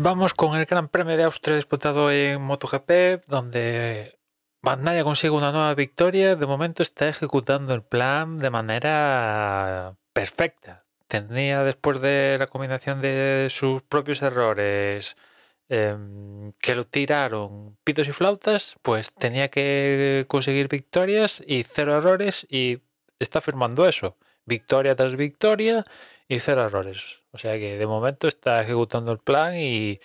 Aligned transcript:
Vamos 0.00 0.32
con 0.32 0.54
el 0.54 0.64
Gran 0.64 0.86
Premio 0.86 1.16
de 1.16 1.24
Austria 1.24 1.56
disputado 1.56 2.12
en 2.12 2.40
MotoGP, 2.40 3.26
donde 3.26 4.20
Bandaya 4.62 5.02
consigue 5.02 5.32
una 5.32 5.50
nueva 5.50 5.74
victoria. 5.74 6.36
De 6.36 6.46
momento 6.46 6.84
está 6.84 7.08
ejecutando 7.08 7.74
el 7.74 7.82
plan 7.82 8.36
de 8.36 8.48
manera 8.48 9.96
perfecta. 10.12 10.86
Tendría 11.08 11.64
después 11.64 12.00
de 12.00 12.36
la 12.38 12.46
combinación 12.46 13.02
de 13.02 13.48
sus 13.50 13.82
propios 13.82 14.22
errores 14.22 15.16
em, 15.68 16.52
que 16.62 16.76
lo 16.76 16.86
tiraron 16.86 17.76
pitos 17.82 18.06
y 18.06 18.12
flautas, 18.12 18.76
pues 18.82 19.12
tenía 19.12 19.48
que 19.48 20.26
conseguir 20.28 20.68
victorias 20.68 21.42
y 21.44 21.64
cero 21.64 21.96
errores 21.96 22.46
y 22.48 22.82
está 23.18 23.40
firmando 23.40 23.88
eso. 23.88 24.16
Victoria 24.48 24.96
tras 24.96 25.14
victoria 25.16 25.84
y 26.26 26.40
cero 26.40 26.64
errores. 26.66 27.20
O 27.32 27.38
sea 27.38 27.58
que 27.58 27.78
de 27.78 27.86
momento 27.86 28.28
está 28.28 28.60
ejecutando 28.62 29.12
el 29.12 29.18
plan 29.18 29.54
y, 29.56 30.00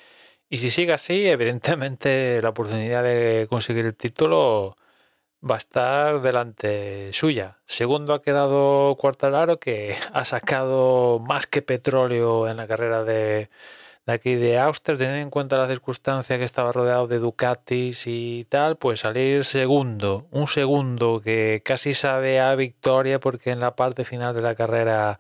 si 0.52 0.70
sigue 0.70 0.94
así, 0.94 1.28
evidentemente 1.28 2.42
la 2.42 2.50
oportunidad 2.50 3.04
de 3.04 3.48
conseguir 3.50 3.86
el 3.86 3.96
título 3.96 4.78
va 5.50 5.56
a 5.56 5.58
estar 5.58 6.22
delante 6.22 7.12
suya. 7.14 7.60
Segundo 7.66 8.14
ha 8.14 8.22
quedado 8.22 8.96
Cuartararo, 8.98 9.60
que 9.60 9.96
ha 10.14 10.26
sacado 10.26 11.20
más 11.20 11.48
que 11.48 11.62
petróleo 11.62 12.48
en 12.48 12.58
la 12.58 12.68
carrera 12.68 13.04
de, 13.04 13.50
de 14.06 14.14
aquí 14.14 14.36
de 14.36 14.60
Austria, 14.60 14.98
teniendo 14.98 15.22
en 15.22 15.30
cuenta 15.30 15.58
la 15.58 15.68
circunstancia 15.68 16.38
que 16.38 16.44
estaba 16.44 16.72
rodeado 16.72 17.08
de 17.08 17.20
Ducatis 17.20 18.04
y 18.08 18.46
tal, 18.50 18.78
pues 18.78 19.02
salir 19.02 19.46
segundo, 19.46 20.28
un 20.32 20.48
segundo 20.48 21.22
que 21.22 21.62
casi 21.64 21.94
sabe 21.94 22.40
a 22.40 22.56
victoria 22.56 23.20
porque 23.20 23.52
en 23.52 23.60
la 23.60 23.76
parte 23.76 24.04
final 24.06 24.36
de 24.36 24.42
la 24.42 24.56
carrera 24.56 25.20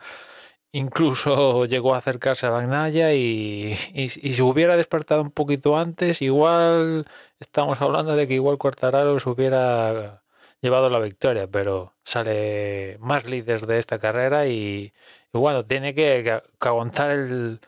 Incluso 0.75 1.65
llegó 1.67 1.93
a 1.93 1.99
acercarse 1.99 2.47
a 2.47 2.49
Bagnaya 2.49 3.13
y, 3.13 3.77
y, 3.93 4.09
si 4.09 4.41
hubiera 4.41 4.75
despertado 4.75 5.21
un 5.21 5.31
poquito 5.31 5.77
antes, 5.77 6.21
igual 6.21 7.05
estamos 7.39 7.79
hablando 7.81 8.15
de 8.15 8.27
que 8.27 8.33
igual 8.33 8.57
Cuartararo 8.57 9.19
se 9.19 9.29
hubiera 9.29 10.23
llevado 10.61 10.89
la 10.89 10.99
victoria, 10.99 11.47
pero 11.47 11.93
sale 12.03 12.97
más 12.99 13.25
líder 13.25 13.67
de 13.67 13.79
esta 13.79 13.99
carrera 13.99 14.47
y, 14.47 14.93
bueno, 15.31 15.63
tiene 15.63 15.93
que, 15.93 16.41
aguantar 16.59 17.11
el, 17.11 17.59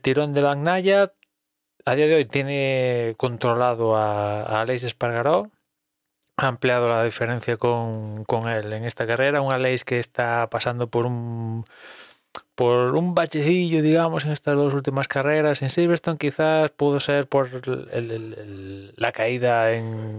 tirón 0.00 0.34
de 0.34 0.42
Bagnaya. 0.42 1.12
A 1.84 1.94
día 1.94 2.06
de 2.06 2.16
hoy 2.16 2.24
tiene 2.24 3.14
controlado 3.16 3.96
a, 3.96 4.42
a 4.42 4.60
Aleix 4.60 4.82
Espargaró, 4.82 5.52
ha 6.36 6.48
ampliado 6.48 6.88
la 6.88 7.04
diferencia 7.04 7.56
con, 7.56 8.24
con 8.24 8.48
él 8.48 8.72
en 8.72 8.84
esta 8.84 9.06
carrera, 9.06 9.40
un 9.40 9.52
Aleix 9.52 9.84
que 9.84 9.98
está 9.98 10.48
pasando 10.50 10.88
por 10.88 11.06
un 11.06 11.64
por 12.54 12.96
un 12.96 13.14
bachecillo, 13.14 13.82
digamos, 13.82 14.24
en 14.24 14.32
estas 14.32 14.56
dos 14.56 14.72
últimas 14.74 15.08
carreras. 15.08 15.62
En 15.62 15.68
Silverstone 15.68 16.18
quizás 16.18 16.70
pudo 16.70 17.00
ser 17.00 17.28
por 17.28 17.48
la 18.96 19.12
caída 19.12 19.68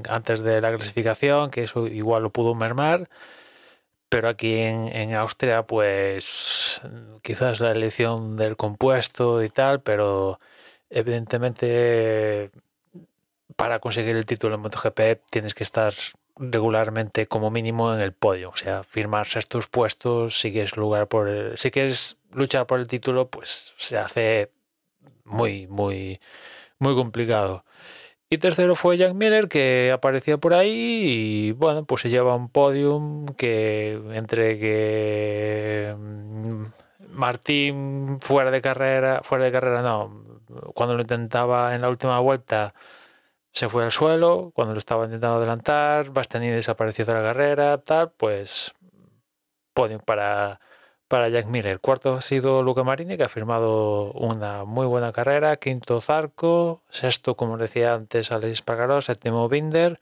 antes 0.07 0.41
de 0.41 0.61
la 0.61 0.69
clasificación, 0.69 1.49
que 1.49 1.63
eso 1.63 1.87
igual 1.87 2.23
lo 2.23 2.29
pudo 2.29 2.53
mermar. 2.53 3.09
Pero 4.09 4.30
aquí 4.30 4.55
en, 4.55 4.88
en 4.88 5.16
Austria, 5.16 5.63
pues 5.63 6.81
quizás 7.22 7.59
la 7.59 7.72
elección 7.72 8.38
del 8.38 8.55
compuesto 8.55 9.44
y 9.44 9.49
tal, 9.49 9.81
pero 9.81 10.39
evidentemente 10.89 12.52
para 13.55 13.80
conseguir 13.80 14.16
el 14.16 14.25
título 14.25 14.55
en 14.55 14.61
MotoGP 14.61 15.25
tienes 15.30 15.53
que 15.53 15.64
estar 15.64 15.94
regularmente 16.38 17.27
como 17.27 17.49
mínimo 17.49 17.94
en 17.94 17.99
el 17.99 18.14
podio, 18.14 18.52
o 18.52 18.55
sea, 18.55 18.83
firmar 18.83 19.27
estos 19.36 19.67
puestos, 19.67 20.39
si 20.39 20.52
quieres 20.52 20.77
lugar 20.77 21.08
por 21.08 21.54
si 21.58 21.71
quieres 21.71 22.17
luchar 22.33 22.67
por 22.67 22.80
el 22.80 22.87
título, 22.87 23.27
pues 23.30 23.73
se 23.77 23.98
hace 23.98 24.52
muy, 25.26 25.67
muy, 25.67 26.20
muy 26.80 26.95
complicado. 26.95 27.65
Y 28.30 28.39
tercero 28.39 28.76
fue 28.76 28.98
Jack 28.98 29.14
Miller, 29.14 29.48
que 29.48 29.92
aparecía 29.93 30.38
por 30.38 30.54
ahí 30.54 30.70
y 30.70 31.52
bueno, 31.54 31.86
pues 31.86 32.02
se 32.02 32.10
lleva 32.10 32.36
un 32.36 32.49
podium 32.49 33.26
que 33.26 33.93
entre 34.11 34.60
que 34.60 35.95
mm, 35.98 36.64
Martín 37.11 38.20
fuera 38.20 38.52
de 38.52 38.61
carrera, 38.61 39.21
fuera 39.23 39.45
de 39.45 39.52
carrera 39.54 39.82
no, 39.82 40.23
cuando 40.73 40.95
lo 40.95 41.02
intentaba 41.02 41.73
en 41.73 41.82
la 41.82 41.89
última 41.89 42.20
vuelta 42.20 42.73
se 43.54 43.70
fue 43.70 43.83
al 43.86 43.92
suelo 43.92 44.52
cuando 44.54 44.73
lo 44.73 44.80
estaba 44.80 45.05
intentando 45.05 45.37
adelantar, 45.37 46.11
Bastianini 46.11 46.54
desapareció 46.54 47.05
de 47.05 47.14
la 47.14 47.21
carrera, 47.21 47.77
tal, 47.80 48.11
pues 48.11 48.73
podium 49.73 50.02
para, 50.02 50.60
para 51.07 51.29
Jack 51.29 51.47
Miller. 51.47 51.79
Cuarto 51.79 52.13
ha 52.13 52.21
sido 52.21 52.63
Luca 52.63 52.83
Marini, 52.83 53.17
que 53.17 53.23
ha 53.23 53.29
firmado 53.29 54.11
una 54.13 54.65
muy 54.65 54.85
buena 54.85 55.11
carrera. 55.11 55.57
Quinto 55.57 56.01
Zarco, 56.01 56.81
sexto, 56.89 57.35
como 57.35 57.57
decía 57.57 57.93
antes, 57.93 58.31
Alex 58.31 58.61
Pagaró, 58.61 59.01
séptimo 59.01 59.47
Binder, 59.49 59.99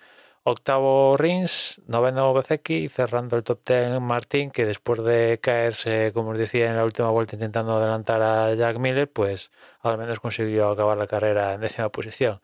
octavo 0.47 1.17
Rins, 1.17 1.81
noveno 1.87 2.31
Bezecchi, 2.33 2.87
cerrando 2.87 3.35
el 3.35 3.43
top 3.43 3.59
ten 3.63 4.01
Martín, 4.03 4.51
que 4.51 4.65
después 4.65 5.03
de 5.03 5.39
caerse, 5.41 6.11
como 6.13 6.29
os 6.31 6.37
decía, 6.37 6.69
en 6.69 6.77
la 6.77 6.85
última 6.85 7.09
vuelta 7.09 7.35
intentando 7.35 7.75
adelantar 7.77 8.21
a 8.21 8.53
Jack 8.53 8.77
Miller, 8.77 9.11
pues 9.11 9.51
al 9.81 9.97
menos 9.97 10.19
consiguió 10.19 10.69
acabar 10.69 10.97
la 10.97 11.07
carrera 11.07 11.53
en 11.55 11.61
décima 11.61 11.89
posición. 11.89 12.41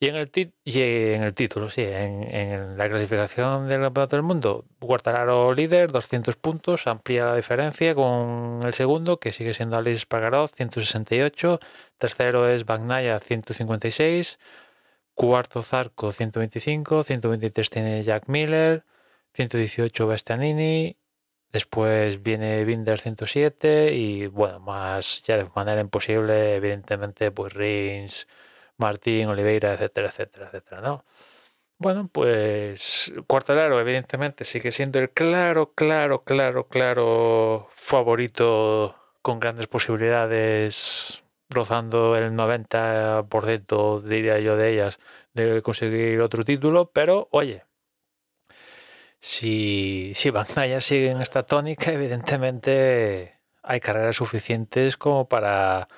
Y 0.00 0.08
en 0.08 0.16
el, 0.16 0.30
y 0.64 0.80
en 0.80 1.22
el 1.22 1.34
título, 1.34 1.68
sí, 1.70 1.82
en, 1.82 2.76
la 2.78 2.88
clasificación 2.88 3.68
del 3.68 3.82
Campeonato 3.82 4.16
del 4.16 4.22
Mundo, 4.22 4.64
Guartararo 4.80 5.52
líder, 5.54 5.92
200 5.92 6.36
puntos, 6.36 6.86
amplía 6.86 7.26
la 7.26 7.36
diferencia 7.36 7.94
con 7.94 8.60
el 8.64 8.72
segundo, 8.74 9.18
que 9.18 9.32
sigue 9.32 9.54
siendo 9.54 9.76
Alice 9.76 10.06
Pagarot, 10.06 10.50
168. 10.54 11.60
Tercero 11.98 12.48
es 12.48 12.64
Bagnaya, 12.64 13.20
156. 13.20 14.38
Cuarto 15.14 15.62
Zarco, 15.62 16.12
125. 16.12 17.02
123 17.04 17.70
tiene 17.70 18.02
Jack 18.02 18.28
Miller. 18.28 18.84
118 19.34 20.06
Bastianini. 20.06 20.96
Después 21.52 22.22
viene 22.22 22.64
Binder 22.64 22.98
107 22.98 23.94
y 23.94 24.26
bueno, 24.26 24.58
más 24.60 25.22
ya 25.22 25.36
de 25.36 25.48
manera 25.54 25.80
imposible, 25.80 26.56
evidentemente, 26.56 27.30
pues 27.30 27.54
Rins, 27.54 28.26
Martín, 28.76 29.28
Oliveira, 29.28 29.74
etcétera, 29.74 30.08
etcétera, 30.08 30.46
etcétera, 30.46 30.80
¿no? 30.80 31.04
Bueno, 31.78 32.08
pues 32.12 33.12
Cuartararo 33.26 33.80
evidentemente 33.80 34.44
sigue 34.44 34.72
siendo 34.72 34.98
el 35.00 35.10
claro, 35.10 35.74
claro, 35.74 36.24
claro, 36.24 36.68
claro 36.68 37.68
favorito 37.74 38.96
con 39.22 39.40
grandes 39.40 39.66
posibilidades, 39.66 41.23
rozando 41.50 42.16
el 42.16 42.32
90%, 42.32 44.02
diría 44.02 44.38
yo, 44.40 44.56
de 44.56 44.72
ellas, 44.72 44.98
de 45.34 45.62
conseguir 45.62 46.20
otro 46.20 46.44
título, 46.44 46.90
pero 46.92 47.28
oye, 47.30 47.64
si, 49.20 50.12
si 50.14 50.30
Bagnaia 50.30 50.80
sigue 50.80 51.10
en 51.10 51.20
esta 51.20 51.44
tónica, 51.44 51.92
evidentemente 51.92 53.40
hay 53.62 53.80
carreras 53.80 54.16
suficientes 54.16 54.96
como 54.96 55.28
para 55.28 55.88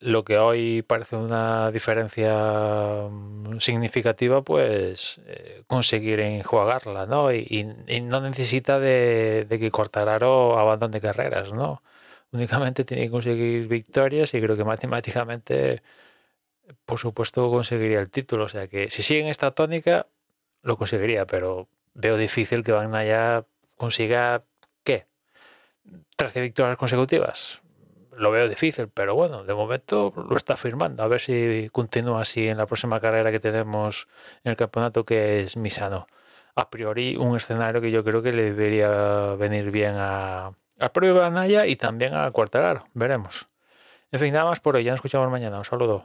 lo 0.00 0.24
que 0.24 0.38
hoy 0.38 0.82
parece 0.82 1.16
una 1.16 1.70
diferencia 1.70 3.08
mm, 3.10 3.58
significativa, 3.58 4.42
pues 4.42 5.20
eh, 5.26 5.62
conseguir 5.66 6.20
enjuagarla, 6.20 7.06
¿no? 7.06 7.32
Y, 7.32 7.64
no 8.02 8.20
necesita 8.20 8.78
de, 8.78 9.46
que 9.48 9.70
Cortararo 9.70 10.58
abandone 10.58 11.00
carreras, 11.00 11.52
¿no? 11.52 11.82
Únicamente 12.32 12.84
tiene 12.88 13.04
que 13.04 13.10
conseguir 13.10 13.68
victorias 13.68 14.34
y 14.34 14.40
creo 14.40 14.56
que 14.56 14.64
matemáticamente, 14.64 15.82
por 16.84 16.98
supuesto, 16.98 17.50
conseguiría 17.50 18.00
el 18.00 18.10
título. 18.10 18.44
O 18.44 18.48
sea 18.48 18.68
que 18.68 18.90
si 18.90 19.02
sigue 19.02 19.20
en 19.20 19.28
esta 19.28 19.52
tónica, 19.52 20.06
lo 20.62 20.76
conseguiría, 20.76 21.26
pero 21.26 21.68
veo 21.94 22.16
difícil 22.16 22.64
que 22.64 22.72
Van 22.72 22.92
consiga, 23.76 24.44
¿qué? 24.84 25.06
13 26.16 26.40
victorias 26.40 26.76
consecutivas 26.76 27.62
lo 28.16 28.30
veo 28.30 28.48
difícil, 28.48 28.88
pero 28.88 29.14
bueno, 29.14 29.44
de 29.44 29.54
momento 29.54 30.12
lo 30.28 30.36
está 30.36 30.56
firmando. 30.56 31.02
A 31.02 31.08
ver 31.08 31.20
si 31.20 31.68
continúa 31.72 32.22
así 32.22 32.48
en 32.48 32.58
la 32.58 32.66
próxima 32.66 33.00
carrera 33.00 33.30
que 33.30 33.40
tenemos 33.40 34.08
en 34.44 34.50
el 34.50 34.56
campeonato, 34.56 35.04
que 35.04 35.42
es 35.42 35.56
Misano. 35.56 36.06
A 36.54 36.70
priori, 36.70 37.16
un 37.16 37.36
escenario 37.36 37.80
que 37.80 37.90
yo 37.90 38.04
creo 38.04 38.22
que 38.22 38.32
le 38.32 38.44
debería 38.44 39.34
venir 39.36 39.70
bien 39.70 39.94
a, 39.96 40.52
a 40.82 40.92
Prueba 40.92 41.30
Naya 41.30 41.66
y 41.66 41.76
también 41.76 42.14
a 42.14 42.30
Cuartararo. 42.30 42.86
Veremos. 42.92 43.48
En 44.10 44.20
fin, 44.20 44.32
nada 44.32 44.46
más 44.46 44.60
por 44.60 44.76
hoy. 44.76 44.84
Ya 44.84 44.90
nos 44.90 44.98
escuchamos 44.98 45.30
mañana. 45.30 45.58
Un 45.58 45.64
saludo. 45.64 46.04